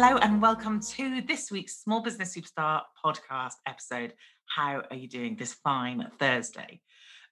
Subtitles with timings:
[0.00, 4.14] Hello and welcome to this week's Small Business Superstar podcast episode.
[4.46, 6.80] How are you doing this fine Thursday?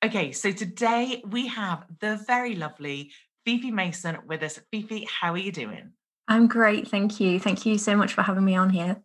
[0.04, 3.12] Okay, so today we have the very lovely
[3.44, 4.58] Fifi Mason with us.
[4.72, 5.92] Fifi, how are you doing?
[6.26, 7.38] I'm great, thank you.
[7.38, 8.96] Thank you so much for having me on here.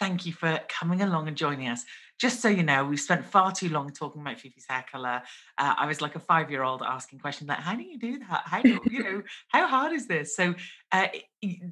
[0.00, 1.84] Thank you for coming along and joining us
[2.22, 5.22] just so you know, we've spent far too long talking about Fifi's hair color.
[5.58, 8.42] Uh, I was like a five-year-old asking questions like, "How do you do that?
[8.44, 9.22] How do you know?
[9.48, 10.54] how hard is this?" So
[10.92, 11.08] uh,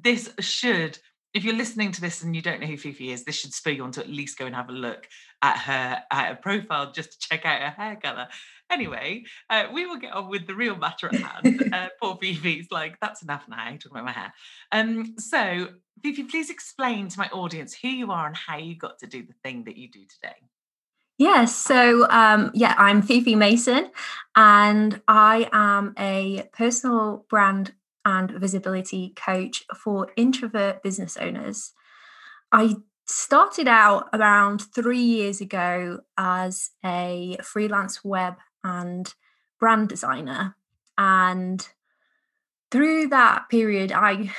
[0.03, 0.99] this should,
[1.33, 3.69] if you're listening to this and you don't know who Fifi is, this should spur
[3.69, 5.07] you on to at least go and have a look
[5.41, 8.27] at her, at her profile just to check out her hair color.
[8.71, 11.73] Anyway, uh, we will get on with the real matter at hand.
[11.73, 14.33] Uh, poor Fifi's like, that's enough now, talking about my hair.
[14.71, 15.67] Um, so,
[16.01, 19.23] Fifi, please explain to my audience who you are and how you got to do
[19.23, 20.35] the thing that you do today.
[21.17, 23.91] Yes, so um, yeah, I'm Fifi Mason,
[24.35, 27.73] and I am a personal brand
[28.05, 31.73] and visibility coach for introvert business owners.
[32.51, 39.13] I started out around three years ago as a freelance web and
[39.59, 40.55] brand designer.
[40.97, 41.67] And
[42.71, 44.33] through that period, I,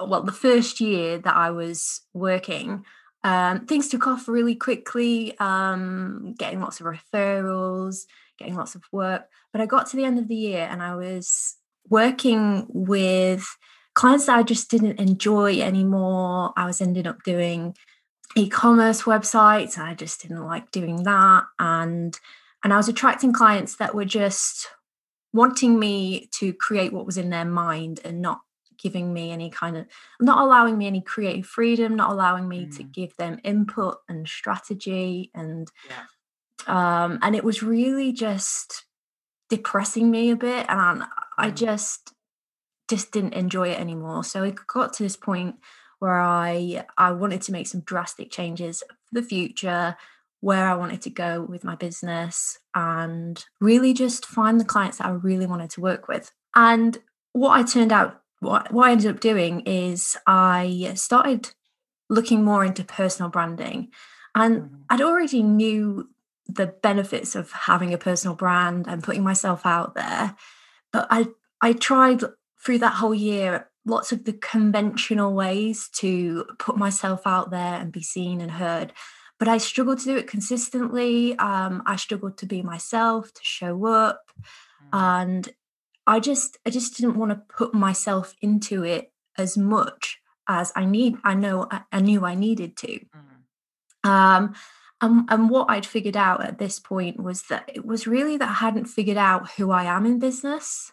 [0.00, 2.84] well, the first year that I was working,
[3.24, 8.06] um, things took off really quickly, um, getting lots of referrals,
[8.38, 9.28] getting lots of work.
[9.52, 11.56] But I got to the end of the year and I was
[11.88, 13.44] working with
[13.94, 16.52] clients that I just didn't enjoy anymore.
[16.56, 17.76] I was ending up doing
[18.36, 19.78] e-commerce websites.
[19.78, 21.44] I just didn't like doing that.
[21.58, 22.18] And
[22.62, 24.68] and I was attracting clients that were just
[25.32, 28.40] wanting me to create what was in their mind and not
[28.78, 29.86] giving me any kind of
[30.20, 32.76] not allowing me any creative freedom not allowing me mm.
[32.76, 37.04] to give them input and strategy and yeah.
[37.04, 38.84] um and it was really just
[39.48, 41.04] depressing me a bit and
[41.38, 41.54] I mm.
[41.54, 42.12] just
[42.88, 45.56] just didn't enjoy it anymore so it got to this point
[46.00, 49.96] where I I wanted to make some drastic changes for the future
[50.42, 55.06] where I wanted to go with my business and really just find the clients that
[55.06, 56.32] I really wanted to work with.
[56.56, 56.98] And
[57.32, 61.50] what I turned out what, what I ended up doing is I started
[62.10, 63.90] looking more into personal branding.
[64.34, 64.76] And mm-hmm.
[64.90, 66.08] I'd already knew
[66.46, 70.34] the benefits of having a personal brand and putting myself out there.
[70.92, 71.28] But I
[71.60, 72.22] I tried
[72.64, 77.92] through that whole year lots of the conventional ways to put myself out there and
[77.92, 78.92] be seen and heard.
[79.42, 81.36] But I struggled to do it consistently.
[81.36, 84.30] Um, I struggled to be myself, to show up.
[84.40, 84.96] Mm-hmm.
[84.96, 85.48] And
[86.06, 90.84] I just I just didn't want to put myself into it as much as I
[90.84, 93.00] need I know I, I knew I needed to.
[94.06, 94.08] Mm.
[94.08, 94.54] Um
[95.00, 98.48] and, and what I'd figured out at this point was that it was really that
[98.48, 100.92] I hadn't figured out who I am in business.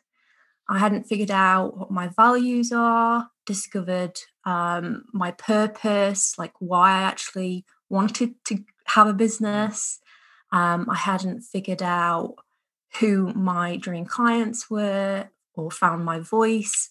[0.67, 7.03] I hadn't figured out what my values are, discovered um, my purpose, like why I
[7.03, 9.99] actually wanted to have a business.
[10.51, 12.35] Um, I hadn't figured out
[12.99, 16.89] who my dream clients were or found my voice.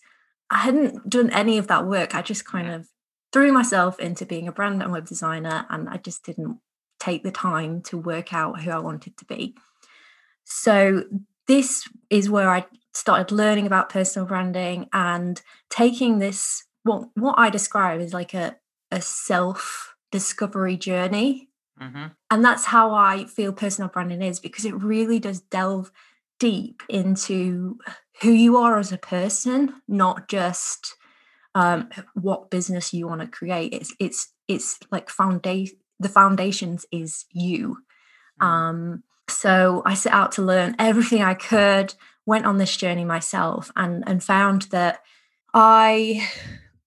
[0.50, 2.14] I hadn't done any of that work.
[2.14, 2.88] I just kind of
[3.32, 6.60] threw myself into being a brand and web designer and I just didn't
[6.98, 9.54] take the time to work out who I wanted to be.
[10.44, 11.04] So
[11.46, 15.40] this is where I started learning about personal branding and
[15.70, 18.56] taking this what what I describe as like a
[18.90, 21.48] a self discovery journey
[21.80, 22.06] Mm-hmm.
[22.30, 25.90] And that's how I feel personal branding is because it really does delve
[26.38, 27.78] deep into
[28.22, 30.94] who you are as a person, not just
[31.54, 33.72] um, what business you want to create.
[33.72, 35.78] It's it's it's like foundation.
[36.00, 37.78] The foundations is you.
[38.40, 38.46] Mm-hmm.
[38.46, 41.94] Um, so I set out to learn everything I could.
[42.26, 45.00] Went on this journey myself, and and found that
[45.54, 46.28] I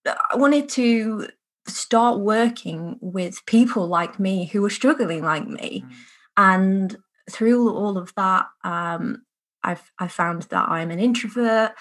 [0.06, 1.28] I wanted to
[1.66, 5.84] start working with people like me who were struggling like me.
[5.86, 5.92] Mm.
[6.36, 6.96] And
[7.30, 9.22] through all of that, um,
[9.62, 11.72] I've I found that I'm an introvert.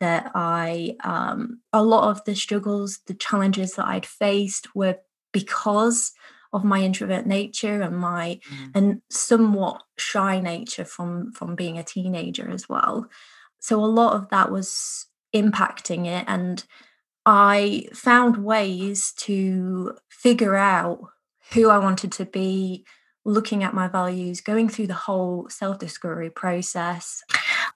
[0.00, 4.98] That I um, a lot of the struggles, the challenges that I'd faced were
[5.32, 6.12] because
[6.52, 8.70] of my introvert nature and my mm.
[8.74, 13.08] and somewhat shy nature from from being a teenager as well.
[13.60, 16.64] So a lot of that was impacting it and
[17.30, 21.00] I found ways to figure out
[21.52, 22.86] who I wanted to be,
[23.26, 27.22] looking at my values, going through the whole self-discovery process.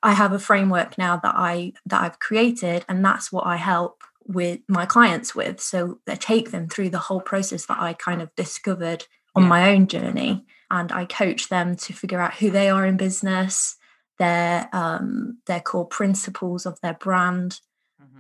[0.03, 4.03] I have a framework now that I that I've created and that's what I help
[4.25, 5.61] with my clients with.
[5.61, 9.05] So I take them through the whole process that I kind of discovered
[9.35, 12.97] on my own journey and I coach them to figure out who they are in
[12.97, 13.77] business,
[14.19, 17.61] their um, their core principles of their brand.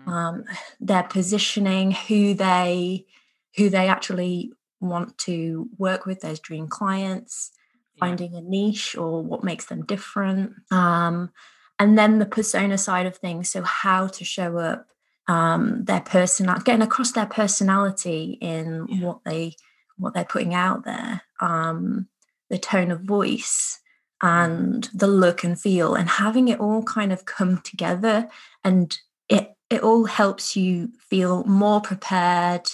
[0.06, 0.44] Um,
[0.80, 3.06] their positioning, who they
[3.56, 7.52] who they actually want to work with, those dream clients,
[7.98, 10.52] finding a niche or what makes them different.
[10.70, 11.30] Um,
[11.78, 14.86] and then the persona side of things, so how to show up,
[15.28, 19.06] um, their personal, getting across their personality in yeah.
[19.06, 19.54] what they
[19.98, 22.08] what they're putting out there, um,
[22.50, 23.78] the tone of voice,
[24.20, 28.28] and the look and feel, and having it all kind of come together
[28.64, 28.98] and
[29.72, 32.68] it all helps you feel more prepared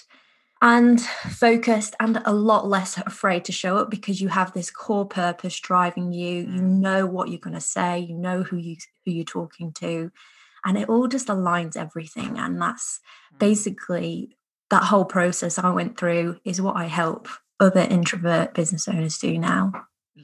[0.61, 5.07] and focused and a lot less afraid to show up because you have this core
[5.07, 6.81] purpose driving you you mm.
[6.81, 8.75] know what you're going to say you know who you
[9.05, 10.11] who you're talking to
[10.65, 12.99] and it all just aligns everything and that's
[13.33, 13.39] mm.
[13.39, 14.37] basically
[14.71, 17.29] that whole process i went through is what i help
[17.61, 19.71] other introvert business owners do now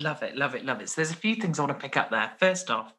[0.00, 1.96] love it love it love it so there's a few things i want to pick
[1.96, 2.92] up there first off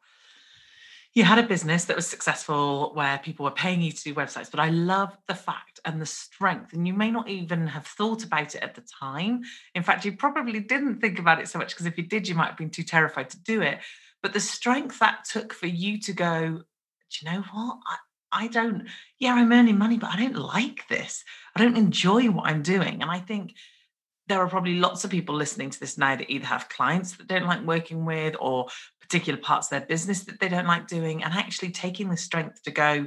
[1.15, 4.51] you had a business that was successful where people were paying you to do websites
[4.51, 8.23] but i love the fact and the strength and you may not even have thought
[8.23, 9.43] about it at the time.
[9.75, 12.35] In fact you probably didn't think about it so much because if you did you
[12.35, 13.79] might have been too terrified to do it.
[14.21, 16.61] But the strength that took for you to go
[17.11, 17.77] do you know what?
[17.87, 18.87] I, I don't
[19.19, 21.23] yeah i'm earning money but i don't like this.
[21.55, 23.01] I don't enjoy what i'm doing.
[23.01, 23.53] And i think
[24.27, 27.27] there are probably lots of people listening to this now that either have clients that
[27.27, 28.67] don't like working with or
[28.99, 32.61] particular parts of their business that they don't like doing and actually taking the strength
[32.63, 33.05] to go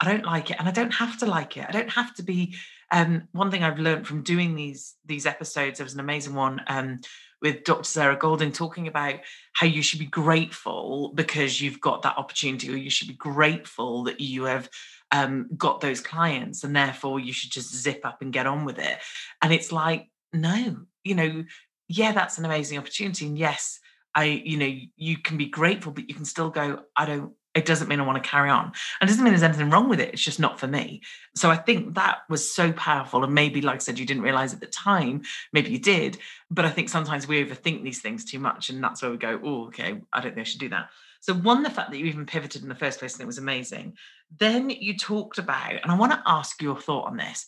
[0.00, 1.66] i don't like it and i don't have to like it.
[1.68, 2.56] I don't have to be
[2.90, 6.62] um, one thing i've learned from doing these these episodes there was an amazing one
[6.68, 7.00] um,
[7.42, 9.16] with dr sarah golding talking about
[9.52, 14.04] how you should be grateful because you've got that opportunity or you should be grateful
[14.04, 14.70] that you have
[15.12, 18.78] um, got those clients and therefore you should just zip up and get on with
[18.78, 18.98] it.
[19.42, 21.44] And it's like no you know
[21.88, 23.80] yeah that's an amazing opportunity and yes
[24.14, 27.64] i you know you can be grateful but you can still go i don't it
[27.64, 28.66] doesn't mean i want to carry on.
[29.00, 31.00] And it doesn't mean there's anything wrong with it it's just not for me.
[31.34, 34.52] So i think that was so powerful and maybe like i said you didn't realize
[34.52, 36.18] at the time maybe you did
[36.50, 39.40] but i think sometimes we overthink these things too much and that's where we go
[39.42, 40.90] oh okay i don't think i should do that.
[41.20, 43.38] So one the fact that you even pivoted in the first place and it was
[43.38, 43.94] amazing.
[44.38, 47.46] Then you talked about and i want to ask your thought on this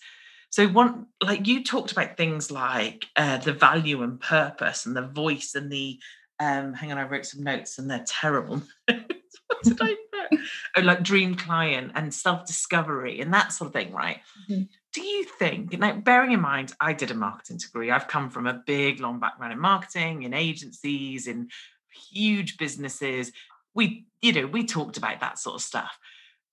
[0.50, 5.02] so one, like you talked about things like uh, the value and purpose and the
[5.02, 5.98] voice and the
[6.40, 8.62] um, hang on, I wrote some notes and they're terrible.
[8.86, 9.96] what did I
[10.30, 10.40] put?
[10.76, 14.20] oh, like dream client and self-discovery and that sort of thing, right?
[14.48, 14.62] Mm-hmm.
[14.92, 17.90] Do you think, now bearing in mind, I did a marketing degree.
[17.90, 21.48] I've come from a big, long background in marketing, in agencies, in
[22.10, 23.32] huge businesses.
[23.74, 25.98] We, you know, we talked about that sort of stuff.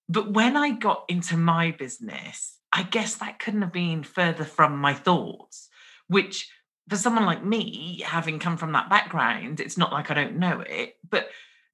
[0.10, 4.78] But when I got into my business, I guess that couldn't have been further from
[4.78, 5.70] my thoughts,
[6.08, 6.50] which
[6.90, 10.60] for someone like me, having come from that background, it's not like I don't know
[10.60, 10.98] it.
[11.10, 11.30] But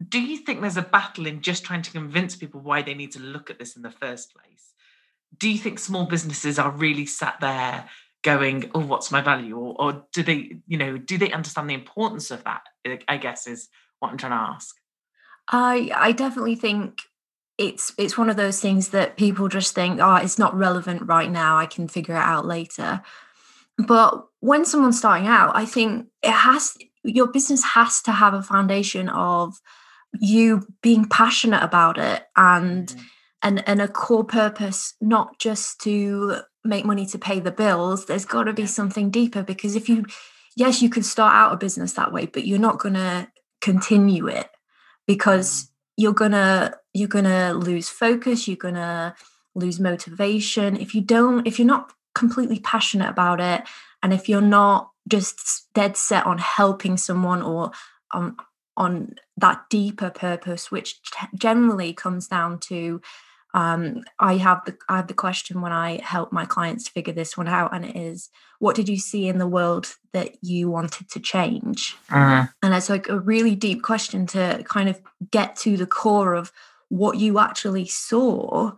[0.08, 3.12] do you think there's a battle in just trying to convince people why they need
[3.14, 4.74] to look at this in the first place?
[5.38, 7.90] Do you think small businesses are really sat there
[8.22, 9.58] going, oh, what's my value?
[9.58, 12.62] Or, or do they, you know, do they understand the importance of that?
[13.08, 14.76] I guess is what I'm trying to ask.
[15.48, 17.00] I I definitely think
[17.62, 21.30] it's it's one of those things that people just think oh it's not relevant right
[21.30, 23.02] now i can figure it out later.
[23.88, 28.44] But when someone's starting out i think it has your business has to have a
[28.44, 29.56] foundation of
[30.20, 33.02] you being passionate about it and mm-hmm.
[33.44, 38.06] and and a core purpose not just to make money to pay the bills.
[38.06, 40.06] There's got to be something deeper because if you
[40.56, 43.28] yes you could start out a business that way but you're not going to
[43.62, 44.50] continue it
[45.08, 45.71] because
[46.02, 49.16] you're gonna you're gonna lose focus you're gonna
[49.56, 50.78] lose motivation.
[50.78, 53.64] If you don't if you're not completely passionate about it
[54.02, 57.72] and if you're not just dead set on helping someone or
[58.12, 58.36] on
[58.78, 61.00] on that deeper purpose which
[61.36, 63.02] generally comes down to
[63.54, 67.38] um, I have the I have the question when I help my clients figure this
[67.38, 68.30] one out, and it is,
[68.60, 71.98] what did you see in the world that you wanted to change?
[72.10, 72.48] Uh-huh.
[72.64, 76.52] And it's like a really deep question to kind of get to the core of
[76.88, 78.72] what you actually saw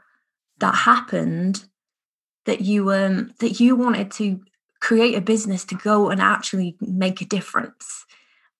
[0.60, 1.66] that happened
[2.46, 4.40] that you um that you wanted to
[4.80, 8.06] create a business to go and actually make a difference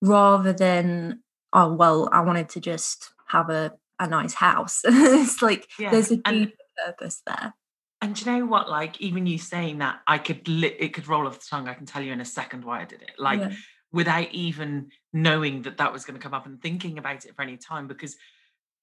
[0.00, 1.20] rather than
[1.52, 4.80] oh well I wanted to just have a a nice house.
[4.84, 5.90] it's like yeah.
[5.90, 6.52] there's a deep and,
[6.84, 7.54] purpose there.
[8.02, 8.68] And you know what?
[8.68, 11.68] Like even you saying that, I could li- it could roll off the tongue.
[11.68, 13.12] I can tell you in a second why I did it.
[13.18, 13.52] Like yeah.
[13.92, 17.42] without even knowing that that was going to come up and thinking about it for
[17.42, 17.86] any time.
[17.86, 18.16] Because,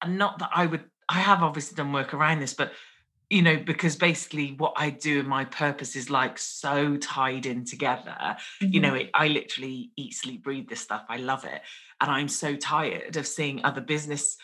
[0.02, 2.72] and not that I would, I have obviously done work around this, but
[3.30, 7.64] you know, because basically what I do and my purpose is like so tied in
[7.64, 8.18] together.
[8.20, 8.74] Mm-hmm.
[8.74, 11.06] You know, it, I literally eat, sleep, breathe this stuff.
[11.08, 11.62] I love it.
[12.02, 14.36] And I'm so tired of seeing other business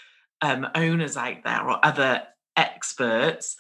[0.42, 2.24] um, owners out there or other
[2.56, 3.56] experts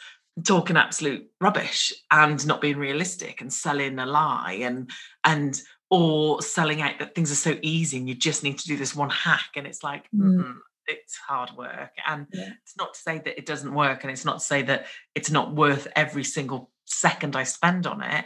[0.45, 4.89] talking absolute rubbish and not being realistic and selling a lie and
[5.23, 8.77] and or selling out that things are so easy and you just need to do
[8.77, 10.55] this one hack and it's like mm.
[10.85, 12.49] it's hard work and yeah.
[12.61, 15.31] it's not to say that it doesn't work and it's not to say that it's
[15.31, 18.25] not worth every single second i spend on it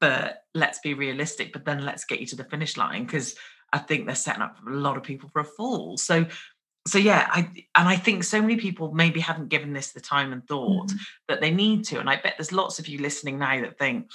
[0.00, 3.34] but let's be realistic but then let's get you to the finish line because
[3.72, 6.24] i think they're setting up a lot of people for a fall so
[6.86, 7.40] so yeah i
[7.76, 10.96] and i think so many people maybe haven't given this the time and thought mm-hmm.
[11.28, 14.10] that they need to and i bet there's lots of you listening now that think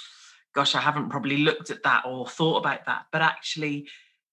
[0.54, 3.88] gosh i haven't probably looked at that or thought about that but actually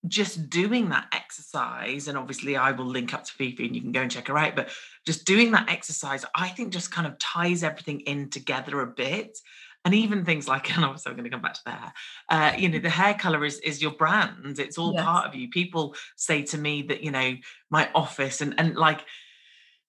[0.08, 3.92] just doing that exercise and obviously i will link up to fifi and you can
[3.92, 4.70] go and check her out but
[5.06, 9.38] just doing that exercise i think just kind of ties everything in together a bit
[9.86, 11.94] and even things like and obviously i'm going to come back to there
[12.30, 15.04] uh, you know the hair color is is your brand it's all yes.
[15.04, 17.34] part of you people say to me that you know
[17.70, 19.06] my office and and like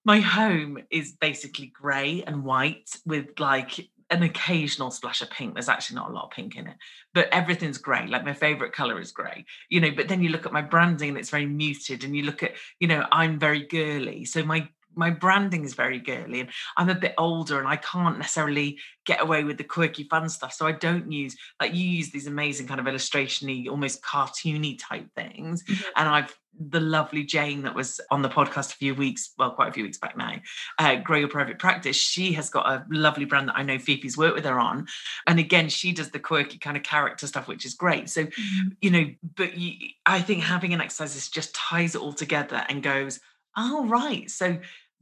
[0.05, 5.55] my home is basically grey and white with like an occasional splash of pink.
[5.55, 6.77] There's actually not a lot of pink in it,
[7.15, 8.07] but everything's grey.
[8.07, 9.91] Like my favorite color is grey, you know.
[9.91, 12.53] But then you look at my branding and it's very muted, and you look at,
[12.81, 14.25] you know, I'm very girly.
[14.25, 18.19] So my my branding is very girly and I'm a bit older and I can't
[18.19, 20.53] necessarily get away with the quirky fun stuff.
[20.53, 25.07] So I don't use like you use these amazing kind of illustrationy, almost cartoony type
[25.15, 25.63] things.
[25.65, 25.89] Mm-hmm.
[25.97, 29.69] And I've the lovely Jane that was on the podcast a few weeks, well, quite
[29.69, 30.37] a few weeks back now,
[30.79, 31.97] uh, Grow Your Private Practice.
[31.97, 34.87] She has got a lovely brand that I know Fifi's worked with her on.
[35.27, 38.09] And again, she does the quirky kind of character stuff, which is great.
[38.09, 38.69] So, mm-hmm.
[38.81, 39.75] you know, but you,
[40.07, 43.21] I think having an exercise just ties it all together and goes,
[43.57, 44.31] oh, right.
[44.31, 44.59] So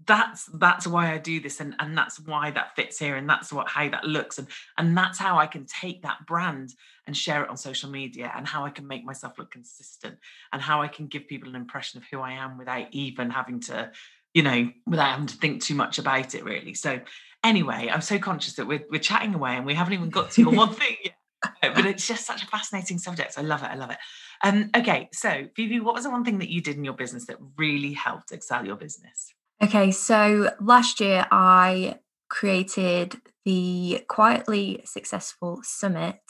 [0.06, 3.52] that's that's why I do this and and that's why that fits here and that's
[3.52, 6.75] what how that looks and and that's how I can take that brand
[7.06, 10.16] and share it on social media and how I can make myself look consistent
[10.52, 13.61] and how I can give people an impression of who I am without even having
[13.61, 13.90] to
[14.35, 16.75] you know without having to think too much about it really.
[16.75, 17.00] So
[17.44, 20.42] anyway I'm so conscious that we're we're chatting away and we haven't even got to
[20.42, 21.14] your one thing yet
[21.62, 23.35] but it's just such a fascinating subject.
[23.37, 23.99] I love it I love it.
[24.42, 27.26] Um okay so Fifi what was the one thing that you did in your business
[27.26, 35.61] that really helped excel your business Okay, so last year I created the Quietly Successful
[35.62, 36.21] Summit,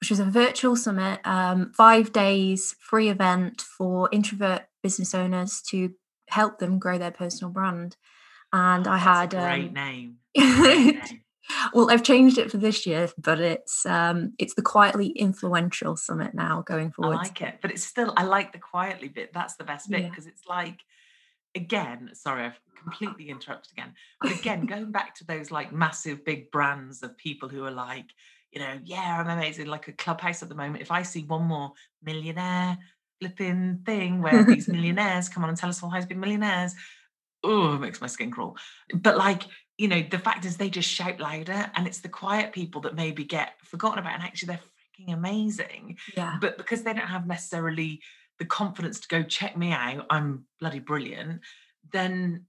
[0.00, 5.92] which was a virtual summit, um, five days free event for introvert business owners to
[6.30, 7.96] help them grow their personal brand.
[8.52, 10.16] And oh, I had a great um, name.
[10.36, 11.22] Great name.
[11.72, 16.34] well, I've changed it for this year, but it's um, it's the quietly influential summit
[16.34, 17.18] now going forward.
[17.18, 19.32] I like it, but it's still I like the quietly bit.
[19.32, 20.32] That's the best bit because yeah.
[20.32, 20.80] it's like
[21.54, 23.94] again, sorry, I've completely interrupted again.
[24.20, 28.06] But again, going back to those like massive big brands of people who are like,
[28.52, 30.82] you know, yeah, I'm amazing, like a clubhouse at the moment.
[30.82, 32.78] If I see one more millionaire
[33.20, 36.74] flipping thing where these millionaires come on and tell us all how to be millionaires,
[37.44, 38.56] oh, it makes my skin crawl.
[38.94, 39.42] But like,
[39.76, 42.94] you know, the fact is they just shout louder and it's the quiet people that
[42.94, 44.60] maybe get forgotten about and actually they're
[45.06, 45.98] freaking amazing.
[46.16, 46.36] Yeah.
[46.40, 48.00] But because they don't have necessarily
[48.38, 51.40] the confidence to go check me out, I'm bloody brilliant,
[51.92, 52.46] then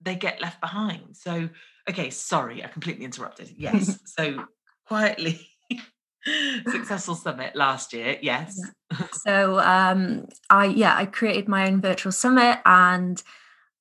[0.00, 1.16] they get left behind.
[1.16, 1.48] So,
[1.88, 3.52] okay, sorry, I completely interrupted.
[3.56, 3.98] Yes.
[4.06, 4.44] so
[4.86, 5.48] quietly
[6.70, 8.18] successful summit last year.
[8.22, 8.58] Yes.
[8.58, 8.70] Yeah.
[9.12, 13.22] So um I yeah, I created my own virtual summit and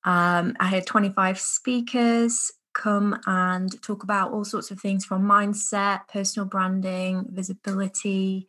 [0.04, 6.08] um I had 25 speakers come and talk about all sorts of things from mindset,
[6.10, 8.48] personal branding, visibility,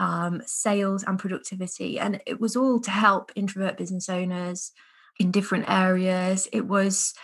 [0.00, 2.00] um, sales and productivity.
[2.00, 4.72] And it was all to help introvert business owners
[5.18, 6.48] in different areas.
[6.52, 7.14] It was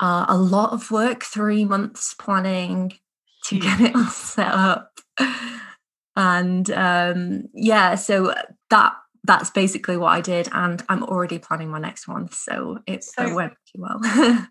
[0.00, 2.94] uh, a lot of work, three months planning
[3.44, 4.98] to get it all set up.
[6.16, 8.34] And um, yeah, so
[8.70, 12.30] that that's basically what I did, and I'm already planning my next one.
[12.32, 14.00] So it, so, it went pretty well.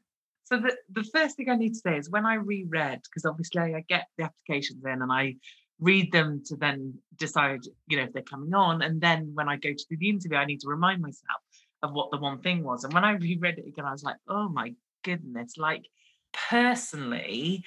[0.45, 3.61] so the, the first thing I need to say is when I reread, because obviously
[3.61, 5.35] I get the applications in and I
[5.81, 8.81] read them to then decide, you know, if they're coming on.
[8.81, 11.41] And then when I go to do the interview, I need to remind myself
[11.83, 12.83] of what the one thing was.
[12.83, 15.87] And when I reread it again, I was like, oh my goodness, like
[16.49, 17.65] personally,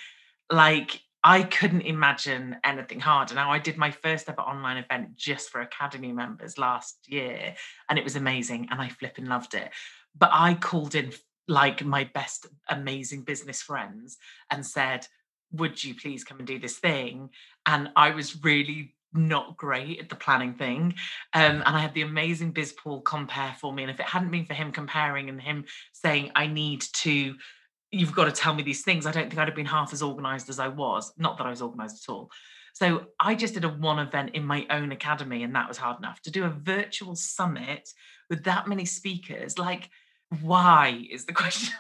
[0.51, 3.35] like I couldn't imagine anything harder.
[3.35, 7.55] Now, I did my first ever online event just for Academy members last year,
[7.89, 9.71] and it was amazing, and I flipping loved it.
[10.17, 11.13] But I called in
[11.49, 14.19] like my best amazing business friends
[14.51, 15.07] and said,
[15.55, 17.31] would you please come and do this thing?
[17.67, 20.95] And I was really not great at the planning thing.
[21.33, 23.83] Um, and I had the amazing Biz Paul compere for me.
[23.83, 27.35] And if it hadn't been for him compering and him saying, I need to,
[27.93, 30.03] you've got to tell me these things, I don't think I'd have been half as
[30.03, 31.13] organized as I was.
[31.17, 32.31] Not that I was organized at all.
[32.75, 35.99] So I just did a one event in my own academy, and that was hard
[35.99, 36.21] enough.
[36.23, 37.89] To do a virtual summit
[38.29, 39.91] with that many speakers, like,
[40.41, 41.73] why is the question?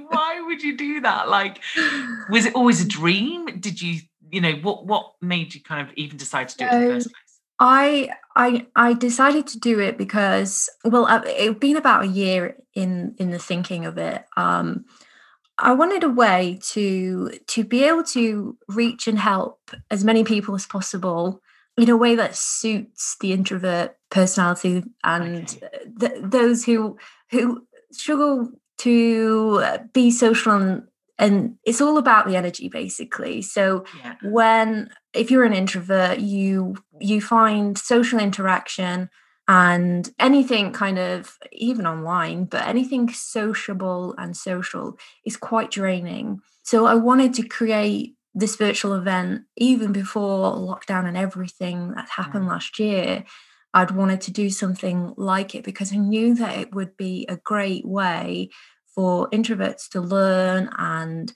[0.00, 1.28] Why would you do that?
[1.28, 1.62] Like,
[2.30, 3.60] was it always a dream?
[3.60, 6.72] Did you, you know, what what made you kind of even decide to do it
[6.72, 7.40] in the first place?
[7.58, 12.56] I I I decided to do it because well uh, it's been about a year
[12.74, 14.24] in in the thinking of it.
[14.36, 14.84] Um,
[15.58, 20.54] I wanted a way to to be able to reach and help as many people
[20.54, 21.40] as possible
[21.78, 25.84] in a way that suits the introvert personality and okay.
[26.00, 26.98] th- those who
[27.30, 29.62] who struggle to
[29.92, 30.82] be social and
[31.18, 34.14] and it's all about the energy basically so yeah.
[34.22, 39.08] when if you're an introvert you you find social interaction
[39.48, 46.86] and anything kind of even online but anything sociable and social is quite draining so
[46.86, 52.50] i wanted to create this virtual event even before lockdown and everything that happened mm.
[52.50, 53.24] last year
[53.76, 57.36] I'd wanted to do something like it because I knew that it would be a
[57.36, 58.50] great way
[58.94, 61.32] for introverts to learn and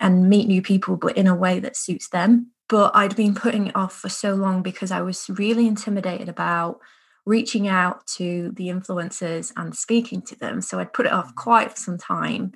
[0.00, 3.66] and meet new people but in a way that suits them but I'd been putting
[3.66, 6.80] it off for so long because I was really intimidated about
[7.26, 10.60] reaching out to the influencers and speaking to them.
[10.60, 11.36] So I'd put it off mm-hmm.
[11.36, 12.52] quite some time.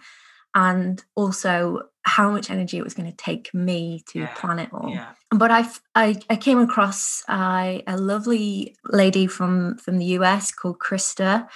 [0.55, 4.71] And also how much energy it was going to take me to yeah, plan it
[4.73, 4.89] all.
[4.89, 5.09] Yeah.
[5.31, 10.79] But I, I, I came across uh, a lovely lady from from the US called
[10.79, 11.49] Krista,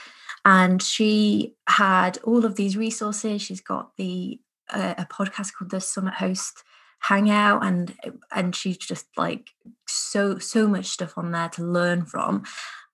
[0.44, 3.42] and she had all of these resources.
[3.42, 6.64] She's got the uh, a podcast called the Summit Host
[7.00, 7.94] hangout and
[8.30, 9.50] and she's just like
[9.86, 12.42] so so much stuff on there to learn from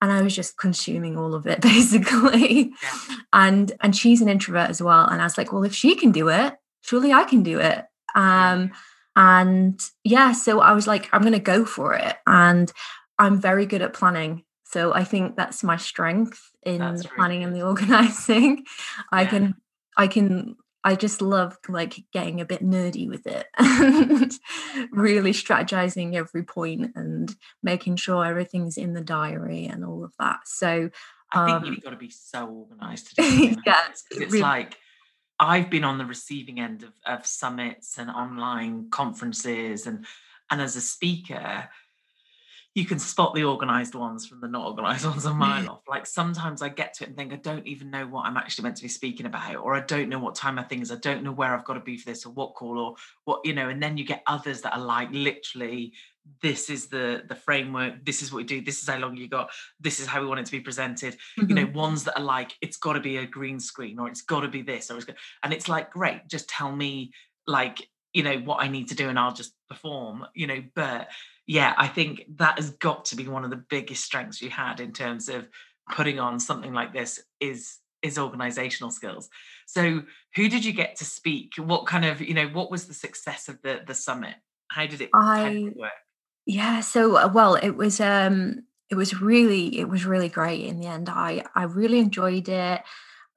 [0.01, 3.17] and i was just consuming all of it basically yeah.
[3.33, 6.13] and and she's an introvert as well and i was like well if she can
[6.13, 6.55] do it
[6.87, 8.71] surely i can do it um
[9.15, 12.73] and yeah so i was like i'm going to go for it and
[13.19, 17.43] i'm very good at planning so i think that's my strength in that's the planning
[17.43, 19.03] and the organizing yeah.
[19.13, 19.55] i can
[19.97, 24.33] i can I just love like getting a bit nerdy with it and
[24.93, 30.39] really strategizing every point and making sure everything's in the diary and all of that.
[30.45, 30.89] So
[31.33, 33.59] I think um, you've got to be so organized to do it.
[33.67, 34.77] yeah, it's really, like
[35.39, 40.07] I've been on the receiving end of, of summits and online conferences and
[40.51, 41.69] and as a speaker,
[42.77, 45.81] you can spot the organized ones from the not organized ones a mile off.
[45.89, 48.65] Like sometimes I get to it and think I don't even know what I'm actually
[48.65, 50.93] meant to be speaking about, or I don't know what time my thing is.
[50.93, 53.41] I don't know where I've got to be for this, or what call, or what
[53.45, 53.71] you know.
[53.71, 55.95] And then you get others that are like literally,
[56.43, 58.05] this is the the framework.
[58.05, 58.61] This is what we do.
[58.61, 59.49] This is how long you got.
[59.81, 61.15] This is how we want it to be presented.
[61.15, 61.49] Mm-hmm.
[61.49, 61.79] You know, mm-hmm.
[61.79, 64.49] ones that are like it's got to be a green screen, or it's got to
[64.49, 66.29] be this, or it's got, and it's like great.
[66.29, 67.13] Just tell me
[67.47, 70.27] like you know what I need to do, and I'll just perform.
[70.35, 71.09] You know, but
[71.47, 74.81] yeah, I think that has got to be one of the biggest strengths you had
[74.81, 75.49] in terms of
[75.93, 79.29] putting on something like this is is organizational skills.
[79.67, 80.03] So
[80.35, 81.53] who did you get to speak?
[81.57, 84.35] What kind of, you know, what was the success of the the summit?
[84.69, 85.93] How did it, I, did it work?
[86.47, 90.81] Yeah, so uh, well, it was um it was really it was really great in
[90.81, 91.09] the end.
[91.09, 92.83] I I really enjoyed it.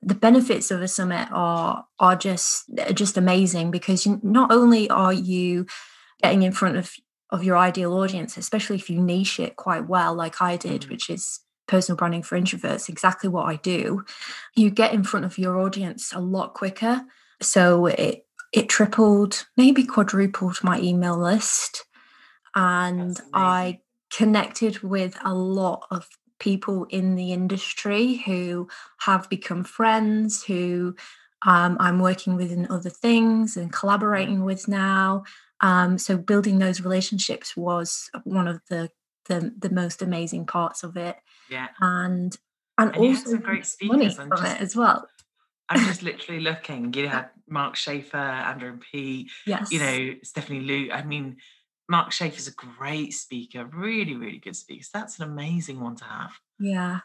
[0.01, 5.67] The benefits of a summit are are just just amazing because not only are you
[6.21, 6.91] getting in front of
[7.31, 10.89] of your ideal audience, especially if you niche it quite well, like I did, mm.
[10.89, 14.03] which is personal branding for introverts, exactly what I do,
[14.55, 17.03] you get in front of your audience a lot quicker.
[17.41, 21.85] So it it tripled, maybe quadrupled my email list.
[22.55, 26.07] And I connected with a lot of
[26.39, 28.67] people in the industry who
[29.01, 30.95] have become friends, who
[31.45, 35.23] um, I'm working with in other things and collaborating with now.
[35.61, 38.89] Um, so building those relationships was one of the,
[39.25, 41.17] the the most amazing parts of it.
[41.49, 42.37] Yeah, and
[42.77, 45.07] and, and also great speakers from just, it as well.
[45.67, 46.93] I'm just literally looking.
[46.93, 49.29] You had Mark Schaefer, Andrew P.
[49.45, 49.71] Yes.
[49.71, 50.91] You know Stephanie Liu.
[50.91, 51.37] I mean,
[51.89, 54.83] Mark Schaefer's a great speaker, really, really good speaker.
[54.83, 56.31] So that's an amazing one to have.
[56.59, 56.99] Yeah,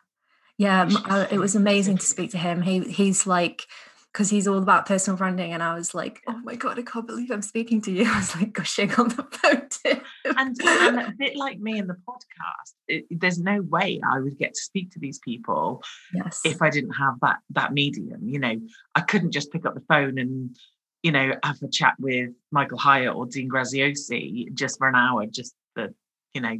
[0.58, 0.88] yeah.
[1.06, 2.62] Uh, it was amazing to speak to him.
[2.62, 3.66] He he's like
[4.14, 5.52] because he's all about personal branding.
[5.52, 8.04] And I was like, oh my God, I can't believe I'm speaking to you.
[8.08, 9.64] I was like gushing on the phone
[10.24, 14.38] and, and, a bit like me in the podcast, it, there's no way I would
[14.38, 15.82] get to speak to these people
[16.14, 16.40] yes.
[16.44, 18.20] if I didn't have that that medium.
[18.28, 18.54] You know,
[18.94, 20.56] I couldn't just pick up the phone and,
[21.02, 25.26] you know, have a chat with Michael Hyatt or Dean Graziosi just for an hour,
[25.26, 25.92] just the,
[26.32, 26.56] you know,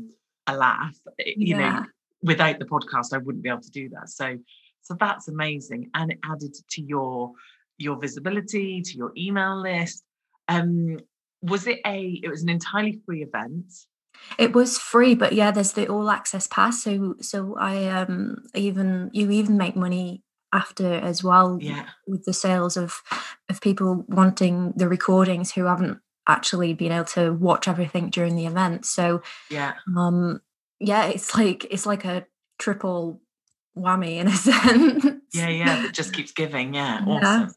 [0.48, 0.96] a laugh.
[1.20, 1.70] Eh, you yeah.
[1.70, 1.86] know,
[2.22, 4.08] without the podcast, I wouldn't be able to do that.
[4.08, 4.38] So
[4.84, 5.90] so that's amazing.
[5.94, 7.32] And it added to your
[7.78, 10.04] your visibility, to your email list.
[10.46, 10.98] Um,
[11.42, 13.72] was it a it was an entirely free event?
[14.38, 16.82] It was free, but yeah, there's the all access pass.
[16.82, 21.88] So so I um even you even make money after as well yeah.
[22.06, 23.02] with the sales of
[23.48, 28.46] of people wanting the recordings who haven't actually been able to watch everything during the
[28.46, 28.86] event.
[28.86, 29.74] So yeah.
[29.96, 30.40] Um
[30.78, 32.26] yeah, it's like it's like a
[32.58, 33.20] triple
[33.76, 35.04] whammy in a sense.
[35.32, 36.74] Yeah, yeah, it just keeps giving.
[36.74, 37.20] Yeah, awesome.
[37.22, 37.48] Yeah.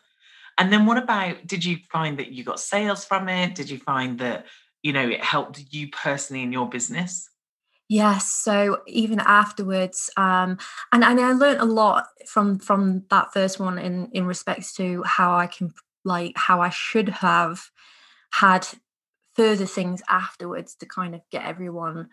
[0.58, 3.56] And then what about did you find that you got sales from it?
[3.56, 4.48] Did you find that,
[4.82, 7.30] you know, it helped you personally in your business?
[7.90, 8.30] Yes.
[8.30, 10.58] So even afterwards, um,
[10.92, 15.04] and, and I learned a lot from from that first one in in respects to
[15.04, 17.70] how I can like how I should have
[18.32, 18.68] had
[19.36, 22.10] further things afterwards to kind of get everyone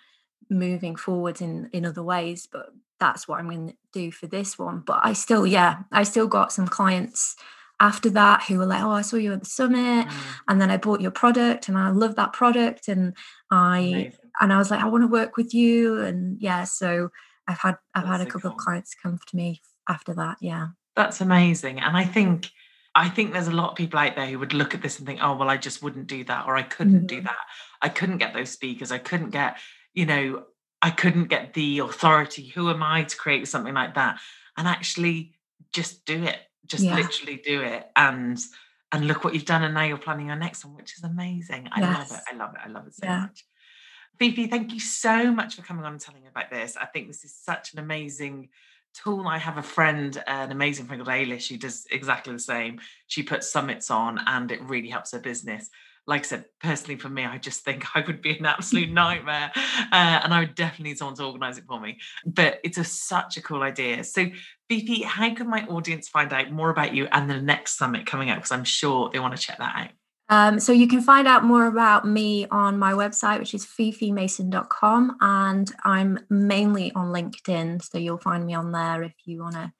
[0.48, 2.46] moving forwards in in other ways.
[2.50, 2.66] But
[3.04, 4.80] that's what I'm going to do for this one.
[4.80, 7.36] But I still, yeah, I still got some clients
[7.78, 10.12] after that who were like, "Oh, I saw you at the summit, mm.
[10.48, 13.14] and then I bought your product, and I love that product, and
[13.50, 14.12] I Amazing.
[14.40, 17.10] and I was like, I want to work with you, and yeah, so
[17.46, 18.52] I've had I've That's had a couple cool.
[18.52, 20.38] of clients come to me after that.
[20.40, 22.50] Yeah, That's amazing, and I think.
[22.96, 25.06] I think there's a lot of people out there who would look at this and
[25.08, 27.16] think, oh, well, I just wouldn't do that, or I couldn't mm-hmm.
[27.16, 27.44] do that.
[27.82, 28.92] I couldn't get those speakers.
[28.92, 29.56] I couldn't get,
[29.94, 30.44] you know,
[30.84, 32.48] I couldn't get the authority.
[32.48, 34.20] Who am I to create something like that?
[34.58, 35.32] And actually
[35.72, 36.36] just do it.
[36.66, 36.94] Just yeah.
[36.94, 37.88] literally do it.
[37.96, 38.38] And
[38.92, 39.64] and look what you've done.
[39.64, 41.70] And now you're planning your next one, which is amazing.
[41.72, 42.10] I yes.
[42.10, 42.24] love it.
[42.30, 42.60] I love it.
[42.62, 43.20] I love it so yeah.
[43.20, 43.46] much.
[44.18, 46.76] Fifi, thank you so much for coming on and telling me about this.
[46.76, 48.50] I think this is such an amazing
[48.92, 49.26] tool.
[49.26, 52.78] I have a friend, an amazing friend called Ailish, who does exactly the same.
[53.06, 55.70] She puts summits on and it really helps her business
[56.06, 59.52] like I said, personally for me, I just think I would be an absolute nightmare.
[59.54, 61.98] Uh, and I would definitely need someone to organize it for me.
[62.26, 64.04] But it's a, such a cool idea.
[64.04, 64.26] So,
[64.68, 68.30] Fifi, how can my audience find out more about you and the next summit coming
[68.30, 68.38] up?
[68.38, 69.90] Because I'm sure they want to check that out.
[70.30, 75.16] Um, so you can find out more about me on my website, which is fifimason.com.
[75.20, 77.84] And I'm mainly on LinkedIn.
[77.84, 79.72] So you'll find me on there if you want to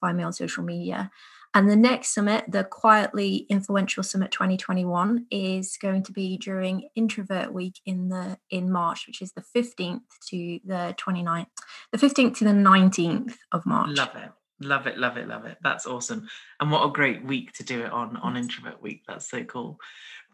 [0.00, 1.10] find me on social media.
[1.54, 7.52] And the next summit, the Quietly Influential Summit 2021, is going to be during Introvert
[7.52, 11.46] Week in the in March, which is the 15th to the 29th,
[11.92, 13.96] the 15th to the 19th of March.
[13.96, 14.30] Love it.
[14.60, 15.56] Love it, love it, love it.
[15.62, 16.28] That's awesome.
[16.60, 19.02] And what a great week to do it on on Introvert Week.
[19.06, 19.78] That's so cool.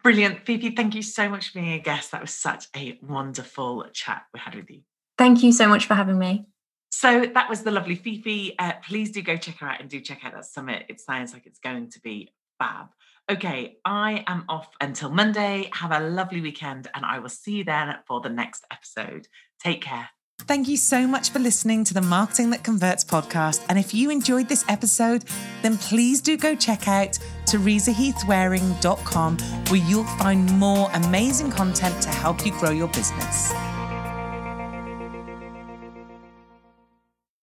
[0.02, 0.44] Brilliant.
[0.44, 2.12] Phoebe, thank you so much for being a guest.
[2.12, 4.80] That was such a wonderful chat we had with you.
[5.16, 6.46] Thank you so much for having me.
[6.94, 8.56] So that was the lovely Fifi.
[8.56, 10.86] Uh, please do go check her out and do check out that summit.
[10.88, 12.86] It sounds like it's going to be fab.
[13.28, 15.68] Okay, I am off until Monday.
[15.72, 19.26] Have a lovely weekend, and I will see you then for the next episode.
[19.60, 20.08] Take care.
[20.42, 23.64] Thank you so much for listening to the Marketing That Converts podcast.
[23.68, 25.24] And if you enjoyed this episode,
[25.62, 32.46] then please do go check out teresaheathwareing.com where you'll find more amazing content to help
[32.46, 33.52] you grow your business.